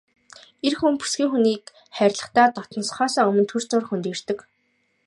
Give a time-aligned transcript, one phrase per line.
[0.65, 1.63] Эр хүн бүсгүй хүнийг
[1.95, 4.39] хайрлахдаа дотносохоосоо өмнө түр зуур хөндийрдөг.